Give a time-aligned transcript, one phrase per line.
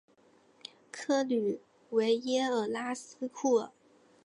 [0.91, 3.71] 克吕维耶尔拉斯库尔。